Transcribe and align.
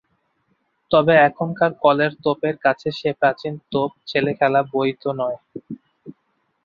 তবে 0.91 1.13
এখনকার 1.27 1.71
কলের 1.83 2.11
তোপের 2.23 2.55
কাছে 2.65 2.89
সে 2.99 3.09
প্রাচীন 3.19 3.53
তোপ 3.71 3.91
ছেলেখেলা 4.09 4.61
বৈ 4.73 4.89
তো 5.01 5.09
নয়। 5.19 5.37